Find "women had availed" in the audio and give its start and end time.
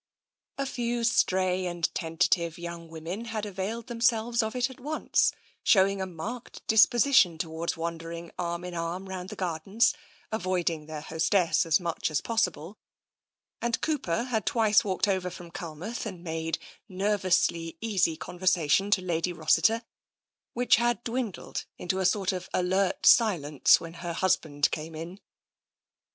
2.87-3.85